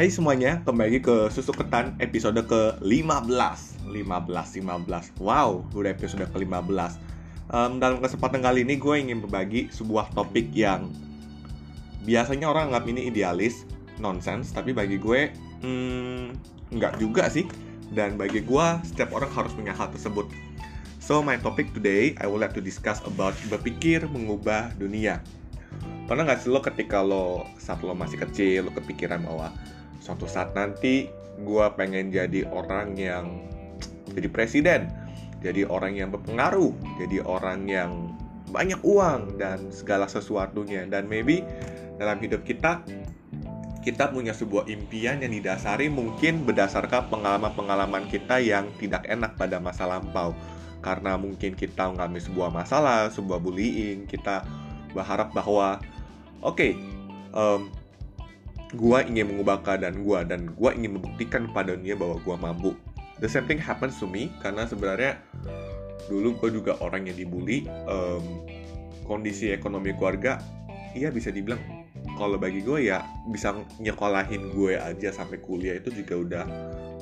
[0.00, 6.96] Hai semuanya, kembali ke Susu Ketan episode ke-15 15, 15 Wow, udah episode ke-15
[7.52, 10.88] um, Dalam kesempatan kali ini gue ingin berbagi sebuah topik yang
[12.08, 13.68] Biasanya orang anggap ini idealis,
[14.00, 15.36] nonsense Tapi bagi gue,
[15.68, 16.32] hmm,
[16.80, 17.44] nggak juga sih.
[17.92, 20.32] Dan bagi gue, setiap orang harus punya hal tersebut.
[20.96, 25.20] So, my topic today, I would like to discuss about berpikir mengubah dunia.
[26.08, 29.52] Pernah nggak sih lo ketika lo saat lo masih kecil lo kepikiran bahwa
[30.10, 31.06] suatu saat nanti
[31.38, 33.46] gue pengen jadi orang yang
[34.10, 34.90] jadi presiden,
[35.38, 38.10] jadi orang yang berpengaruh, jadi orang yang
[38.50, 40.82] banyak uang dan segala sesuatunya.
[40.90, 41.46] Dan maybe
[41.94, 42.82] dalam hidup kita
[43.80, 49.86] kita punya sebuah impian yang didasari mungkin berdasarkan pengalaman-pengalaman kita yang tidak enak pada masa
[49.86, 50.34] lampau.
[50.82, 54.42] Karena mungkin kita mengalami sebuah masalah, sebuah bullying, kita
[54.90, 55.78] berharap bahwa
[56.42, 56.72] oke okay,
[57.30, 57.70] um,
[58.76, 62.74] gua ingin mengubah keadaan gua dan gua ingin membuktikan pada dunia bahwa gua mampu.
[63.20, 65.20] The same thing happens to me karena sebenarnya
[66.08, 68.42] dulu gue juga orang yang dibully um,
[69.06, 70.42] kondisi ekonomi keluarga
[70.96, 71.62] iya bisa dibilang
[72.18, 76.44] kalau bagi gue ya bisa nyekolahin gue aja sampai kuliah itu juga udah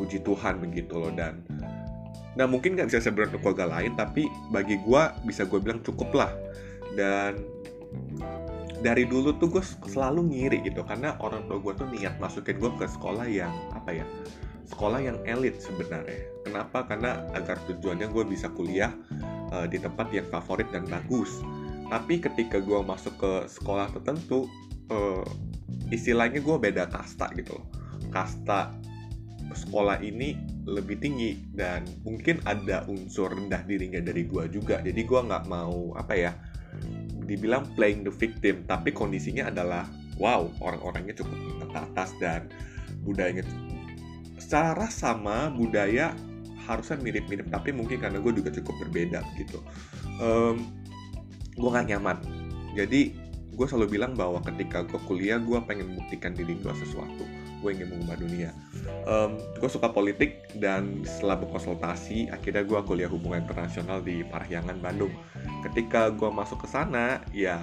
[0.00, 1.44] puji Tuhan begitu loh dan
[2.34, 6.32] nah mungkin nggak bisa seberat keluarga lain tapi bagi gue bisa gue bilang cukup lah.
[6.94, 7.38] Dan
[8.84, 12.68] dari dulu tuh gue selalu ngiri gitu karena orang tua gue tuh niat masukin gue
[12.76, 14.06] ke sekolah yang apa ya
[14.68, 16.24] sekolah yang elit sebenarnya.
[16.44, 16.88] Kenapa?
[16.88, 18.92] Karena agar tujuannya gue bisa kuliah
[19.52, 21.40] uh, di tempat yang favorit dan bagus.
[21.88, 24.48] Tapi ketika gue masuk ke sekolah tertentu
[24.88, 25.24] uh,
[25.92, 27.66] istilahnya gue beda kasta gitu loh.
[28.08, 28.72] Kasta
[29.54, 34.80] sekolah ini lebih tinggi dan mungkin ada unsur rendah dirinya dari gue juga.
[34.80, 36.32] Jadi gue nggak mau apa ya
[37.24, 39.88] dibilang playing the victim tapi kondisinya adalah
[40.20, 41.36] wow orang-orangnya cukup
[41.74, 42.46] atas dan
[43.02, 43.42] budayanya
[44.38, 46.14] secara sama budaya
[46.64, 49.60] harusnya mirip-mirip tapi mungkin karena gue juga cukup berbeda gitu.
[50.20, 50.64] Um,
[51.54, 52.18] gue gak nyaman.
[52.72, 53.14] Jadi
[53.54, 57.24] gue selalu bilang bahwa ketika gue kuliah gue pengen membuktikan diri gue sesuatu.
[57.60, 58.50] Gue ingin mengubah dunia.
[59.08, 65.12] Um, gue suka politik dan setelah berkonsultasi akhirnya gue kuliah hubungan internasional di Parahyangan Bandung
[65.70, 67.58] ketika gue masuk ke sana ya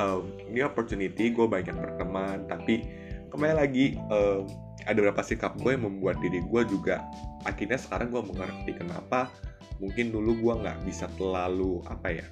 [0.00, 2.48] um, ini opportunity gue banyak berteman.
[2.48, 2.84] Tapi
[3.28, 4.48] kembali lagi um,
[4.88, 7.04] ada beberapa sikap gue yang membuat diri gue juga
[7.46, 9.30] akhirnya sekarang gue mengerti kenapa
[9.78, 12.26] mungkin dulu gue nggak bisa terlalu apa ya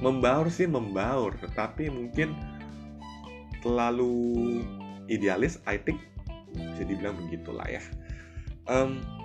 [0.00, 1.36] membaur sih membaur.
[1.38, 2.32] Tetapi mungkin
[3.60, 4.14] terlalu
[5.06, 6.00] idealis I think
[6.52, 7.82] bisa dibilang begitulah ya.
[8.70, 9.21] Um,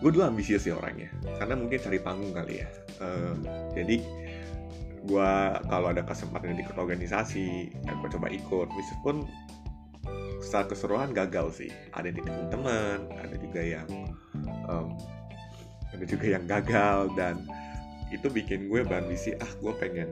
[0.00, 2.68] gue dulu ambisius ya orangnya karena mungkin cari panggung kali ya.
[3.00, 3.36] Uh,
[3.76, 4.00] jadi
[5.00, 5.32] gue
[5.68, 8.68] kalau ada kesempatan di organisasi ya gue coba ikut.
[8.72, 9.28] Meskipun
[10.40, 11.70] secara keseruan gagal sih.
[11.92, 13.88] Ada di teman-teman ada juga yang
[14.68, 14.96] um,
[15.92, 17.44] ada juga yang gagal dan
[18.08, 20.08] itu bikin gue berambisi ah gue pengen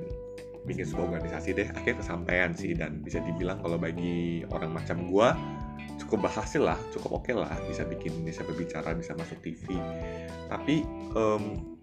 [0.69, 1.69] bikin sebuah organisasi deh.
[1.73, 5.29] Akhirnya kesampaian sih dan bisa dibilang kalau bagi orang macam gue
[5.99, 9.75] cukup berhasil lah cukup oke okay lah bisa bikin bisa berbicara bisa masuk TV
[10.49, 10.87] tapi
[11.19, 11.77] um,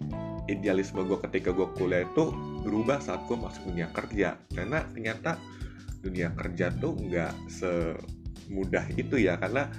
[0.46, 2.30] idealisme gue ketika gue kuliah itu
[2.62, 4.38] berubah saat gue masuk dunia kerja.
[4.54, 5.38] Karena ternyata
[6.02, 9.70] dunia kerja tuh nggak semudah itu ya karena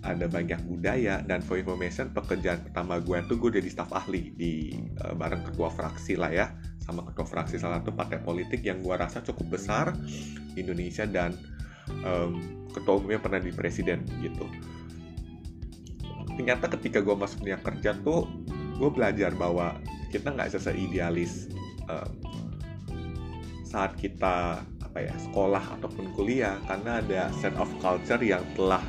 [0.00, 4.72] ada banyak budaya dan for information pekerjaan pertama gue tuh gue jadi staf ahli di
[5.04, 6.46] uh, bareng ketua fraksi lah ya
[6.80, 9.92] sama ketua fraksi salah satu partai politik yang gue rasa cukup besar
[10.56, 11.36] di Indonesia dan
[12.02, 14.46] um, ketua umumnya pernah di presiden gitu.
[16.38, 18.24] Ternyata ketika gue masuk dunia kerja tuh
[18.80, 19.76] gue belajar bahwa
[20.08, 21.52] kita nggak bisa seidealis
[21.90, 22.10] um,
[23.66, 28.82] saat kita apa ya sekolah ataupun kuliah karena ada set of culture yang telah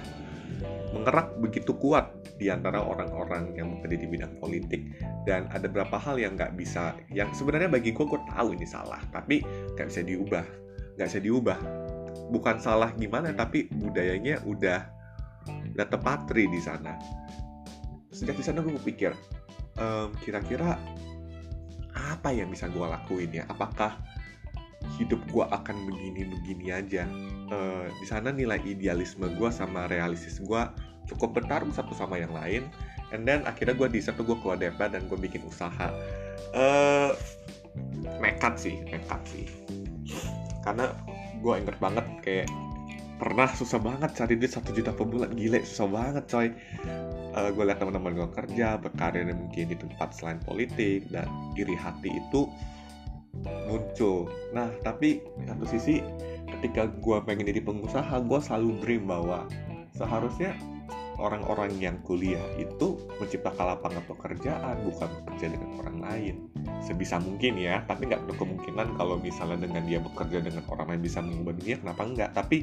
[0.95, 2.09] mengerak begitu kuat
[2.41, 4.81] di antara orang-orang yang bekerja di bidang politik.
[5.21, 8.97] Dan ada beberapa hal yang nggak bisa yang sebenarnya bagi gue gue tahu ini salah
[9.13, 9.45] tapi
[9.77, 10.45] nggak bisa diubah
[10.97, 11.57] nggak bisa diubah
[12.31, 14.87] bukan salah gimana tapi budayanya udah
[15.75, 16.95] udah tepatri di sana.
[18.11, 19.11] Sejak di sana gue pikir
[20.21, 20.77] kira-kira
[21.91, 23.43] apa yang bisa gue lakuin ya?
[23.49, 23.97] Apakah
[24.99, 27.03] hidup gue akan begini-begini aja?
[27.51, 30.61] Uh, di sana nilai idealisme gue sama realistis gue
[31.09, 32.63] cukup bertarung satu sama yang lain.
[33.11, 35.91] And then akhirnya gue di satu gue keluar DPR dan gue bikin usaha.
[36.55, 37.11] Uh,
[38.21, 39.47] nekat sih nekat sih.
[40.61, 40.93] Karena
[41.41, 42.47] gue inget banget kayak
[43.19, 45.35] pernah susah banget cari duit satu juta per bulan.
[45.35, 46.47] Gile susah banget coy.
[47.31, 51.27] Uh, gue liat teman-teman gue kerja berkarir mungkin di tempat selain politik dan
[51.59, 52.47] iri hati itu
[53.67, 54.31] muncul.
[54.55, 55.99] Nah tapi satu sisi
[56.59, 59.47] ketika gue pengen jadi pengusaha gue selalu dream bahwa
[59.95, 60.55] seharusnya
[61.19, 66.35] orang-orang yang kuliah itu menciptakan lapangan pekerjaan bukan bekerja dengan orang lain.
[66.85, 71.01] Sebisa mungkin ya tapi nggak ada kemungkinan kalau misalnya dengan dia bekerja dengan orang lain
[71.03, 72.57] bisa mengubah dunia kenapa enggak tapi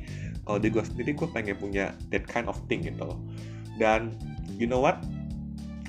[0.47, 3.19] kalau di gue sendiri gue pengen punya that kind of thing gitu loh.
[3.77, 4.17] Dan
[4.57, 5.03] you know what?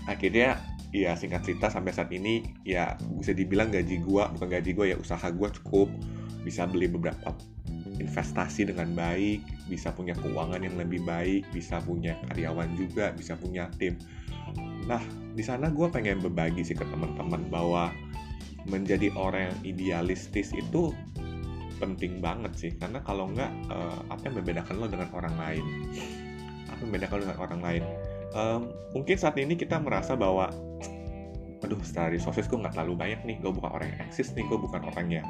[0.10, 0.60] Akhirnya
[0.90, 4.98] ya singkat cerita sampai saat ini ya bisa dibilang gaji gue bukan gaji gue ya
[4.98, 5.90] usaha gue cukup.
[6.40, 7.36] Bisa beli beberapa
[8.00, 13.68] investasi dengan baik, bisa punya keuangan yang lebih baik, bisa punya karyawan juga, bisa punya
[13.76, 14.00] tim.
[14.88, 15.04] Nah,
[15.36, 17.94] di sana gue pengen berbagi sih ke teman-teman bahwa
[18.66, 20.96] menjadi orang yang idealistis itu
[21.80, 22.72] penting banget sih.
[22.76, 25.66] Karena kalau nggak uh, apa yang membedakan lo dengan orang lain?
[26.68, 27.84] Apa yang membedakan lo dengan orang lain?
[28.30, 28.62] Um,
[28.94, 30.54] mungkin saat ini kita merasa bahwa
[31.60, 33.38] aduh secara resources gue nggak terlalu banyak nih.
[33.40, 34.46] Gue bukan orang yang eksis nih.
[34.48, 35.28] Gue bukan orang yang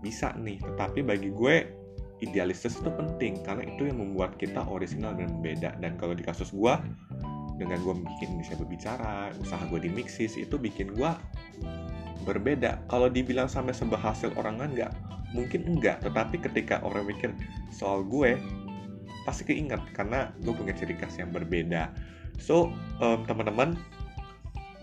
[0.00, 0.62] bisa nih.
[0.62, 1.81] Tetapi bagi gue
[2.22, 5.74] idealistis itu penting karena itu yang membuat kita original dan beda.
[5.82, 6.74] Dan kalau di kasus gue
[7.58, 11.10] dengan gue bikin bisa berbicara usaha gue di mixis itu bikin gue
[12.22, 12.78] berbeda.
[12.86, 14.92] Kalau dibilang sampai seberhasil orang kan nggak.
[15.32, 17.32] Mungkin enggak tetapi ketika orang mikir
[17.72, 18.36] soal gue
[19.24, 21.90] pasti keinget karena gue punya ciri khas yang berbeda.
[22.38, 22.70] So
[23.02, 23.74] um, teman-teman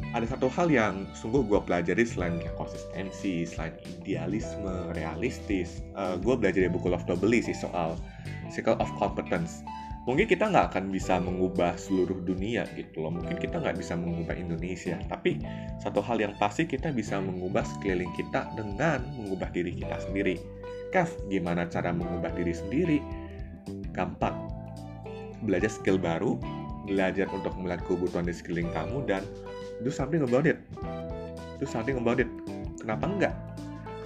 [0.10, 5.86] ada satu hal yang sungguh gue pelajari selain konsistensi, selain idealisme, realistis.
[5.94, 7.94] Uh, gue belajar dari buku Love Double sih soal
[8.50, 9.62] Circle of Competence.
[10.10, 13.14] Mungkin kita nggak akan bisa mengubah seluruh dunia gitu loh.
[13.14, 14.98] Mungkin kita nggak bisa mengubah Indonesia.
[15.06, 15.46] Tapi
[15.78, 20.42] satu hal yang pasti kita bisa mengubah sekeliling kita dengan mengubah diri kita sendiri.
[20.90, 22.98] Kev, gimana cara mengubah diri sendiri?
[23.94, 24.50] Gampang.
[25.46, 26.42] Belajar skill baru,
[26.90, 29.22] belajar untuk melihat kebutuhan di sekeliling kamu dan
[29.84, 30.60] do something about it
[31.60, 32.28] do something about it
[32.90, 33.36] kenapa enggak?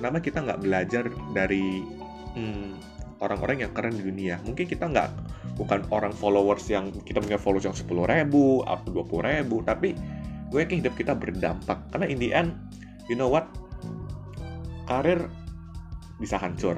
[0.02, 1.80] Kenapa kita nggak belajar dari
[2.36, 2.75] hmm,
[3.24, 4.36] orang-orang yang keren di dunia?
[4.44, 5.10] Mungkin kita nggak
[5.56, 9.96] bukan orang followers yang kita punya followers yang 10 ribu atau 20 ribu tapi
[10.52, 11.80] gue yakin hidup kita berdampak.
[11.94, 12.52] Karena in the end
[13.08, 13.48] you know what?
[14.90, 15.31] Karir
[16.19, 16.76] bisa hancur.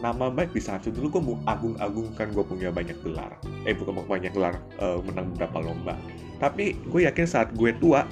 [0.00, 0.94] Nama baik bisa hancur.
[0.94, 3.36] Dulu gue mau agung-agungkan gue punya banyak gelar.
[3.68, 5.98] Eh bukan banyak gelar uh, menang beberapa lomba
[6.38, 8.06] tapi gue yakin saat gue tua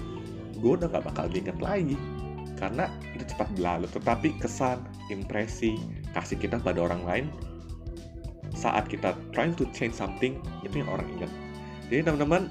[0.58, 1.96] gue udah gak bakal diinget lagi.
[2.56, 3.86] Karena itu cepat berlalu.
[3.92, 4.80] Tetapi kesan
[5.12, 5.76] impresi
[6.16, 7.26] kasih kita pada orang lain
[8.56, 11.30] saat kita trying to change something itu yang orang ingat.
[11.92, 12.48] Jadi teman-teman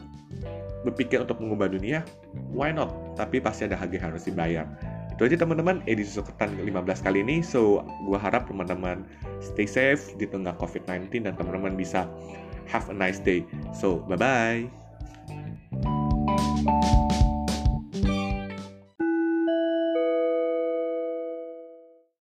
[0.86, 2.06] berpikir untuk mengubah dunia
[2.54, 2.94] why not?
[3.18, 4.70] Tapi pasti ada harga harus dibayar.
[5.18, 7.42] Itu aja teman-teman edisi suketan 15 kali ini.
[7.42, 9.10] So gue harap teman-teman
[9.42, 12.06] stay safe di tengah covid-19 dan teman-teman bisa
[12.70, 13.42] have a nice day.
[13.74, 14.85] So bye bye